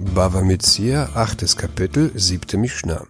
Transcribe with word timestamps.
Bava 0.00 0.42
Metzia, 0.42 1.08
achtes 1.14 1.56
Kapitel, 1.56 2.10
siebte 2.16 2.56
Mishnah. 2.56 3.02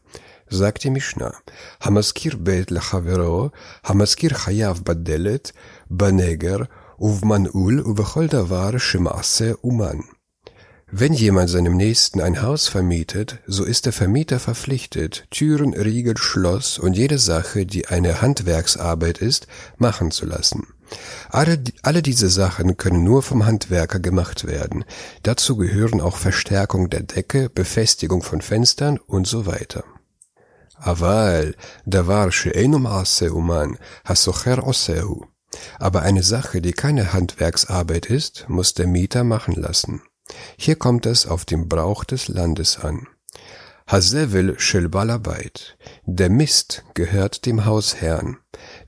Sagt 0.49 0.85
die 0.85 0.91
Mishnah, 0.91 1.33
המזכיר 1.81 2.37
בית 2.37 2.71
לחברו, 2.71 3.49
המזכיר 3.85 4.35
חייב 4.35 4.81
בדלת, 4.85 5.53
בנגר 5.91 6.59
ובמנעול 6.99 7.81
ובכל 7.81 8.27
דבר 8.27 8.79
שמעשה 8.79 9.53
אומן. 9.65 9.97
Wenn 10.91 11.13
jemand 11.13 11.51
seinem 11.51 11.77
Nächsten 11.77 12.21
ein 12.21 12.43
Haus 12.43 12.69
vermietet, 12.69 13.41
so 13.47 13.65
ist 13.65 13.87
der 13.87 13.93
Vermieter 13.93 14.39
verpflichtet, 14.39 15.27
Türen, 15.31 15.75
Riegel, 15.75 16.17
Schloss 16.17 16.79
und 16.79 16.97
jede 16.97 17.19
Sache, 17.19 17.67
die 17.67 17.89
eine 17.89 18.23
Handwerksarbeit 18.23 19.19
ist, 19.19 19.49
machen 19.79 20.13
zu 20.13 20.27
lassen. 20.27 20.69
Alle, 21.29 21.59
alle 21.83 22.03
diese 22.03 22.29
Sachen 22.29 22.77
können 22.77 23.03
nur 23.03 23.25
vom 23.25 23.45
Handwerker 23.45 23.99
gemacht 23.99 24.47
werden. 24.47 24.85
Dazu 25.25 25.57
gehören 25.57 26.01
auch 26.01 26.17
Verstärkung 26.17 26.89
der 26.89 27.03
Decke, 27.03 27.51
Befestigung 27.51 28.23
von 28.23 28.41
Fenstern 28.41 28.99
und 28.99 29.27
so 29.27 29.45
weiter. 29.47 29.85
אבל 30.79 31.53
דבר 31.89 32.31
שאינו 32.31 32.79
מעשה 32.79 33.29
אומן, 33.29 33.71
הסוחר 34.07 34.61
עושהו. 34.61 35.21
Aber 35.81 36.03
eine 36.03 36.23
Sache, 36.23 36.61
die 36.61 36.73
keine 36.73 37.13
Handwerksarbeit 37.13 38.07
ist, 38.07 38.45
muss 38.49 38.75
der 38.75 38.87
Mieter 38.87 39.25
machen 39.25 39.55
lassen. 39.55 40.03
Hier 40.58 40.76
kommt 40.76 41.06
es 41.06 41.26
auf 41.26 41.46
den 41.46 41.68
Brauch 41.68 42.04
des 42.04 42.28
Landes 42.28 42.80
an. 42.80 43.08
Hasevel 43.88 44.58
shel 44.58 44.88
Balabait. 44.88 45.76
Der 46.06 46.30
Mist 46.30 46.86
gehört 46.94 47.46
dem 47.46 47.66
Hausherrn. 47.66 48.38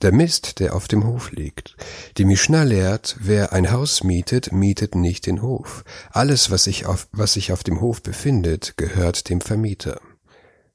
Der 0.02 0.14
Mist, 0.14 0.60
der 0.60 0.76
auf 0.76 0.88
dem 0.88 1.06
Hof 1.06 1.32
liegt. 1.32 1.76
Die 2.18 2.26
Mishnah 2.26 2.64
lehrt, 2.64 3.18
wer 3.20 3.52
ein 3.52 3.72
Haus 3.72 4.04
mietet, 4.04 4.54
mietet 4.54 4.96
nicht 4.96 5.26
den 5.26 5.42
Hof. 5.42 5.84
Alles, 6.12 6.52
was 6.52 6.66
sich 6.66 6.86
auf, 6.86 7.08
was 7.12 7.34
sich 7.34 7.52
auf 7.52 7.64
dem 7.64 7.82
Hof 7.82 8.02
befindet, 8.02 8.78
gehört 8.78 9.30
dem 9.30 9.42
Vermieter. 9.42 10.00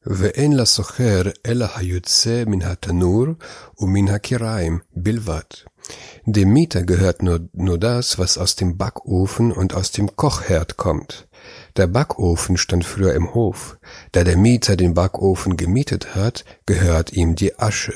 ואין 0.05 0.57
לסוחר 0.57 1.21
אלא 1.45 1.65
היוצא 1.75 2.43
מן 2.47 2.61
התנור 2.61 3.25
ומן 3.79 4.07
הקיריים 4.07 4.79
בלבד. 4.95 5.41
Dem 6.25 6.53
Mieter 6.53 6.83
gehört 6.83 7.21
nur, 7.21 7.41
nur 7.51 7.77
das, 7.77 8.17
was 8.17 8.37
aus 8.37 8.55
dem 8.55 8.77
Backofen 8.77 9.51
und 9.51 9.73
aus 9.73 9.91
dem 9.91 10.15
Kochherd 10.15 10.77
kommt. 10.77 11.27
Der 11.75 11.87
Backofen 11.87 12.55
stand 12.55 12.85
früher 12.85 13.13
im 13.13 13.33
Hof. 13.33 13.77
Da 14.13 14.23
der 14.23 14.37
Mieter 14.37 14.77
den 14.77 14.93
Backofen 14.93 15.57
gemietet 15.57 16.15
hat, 16.15 16.45
gehört 16.65 17.11
ihm 17.11 17.35
die 17.35 17.59
Asche. 17.59 17.95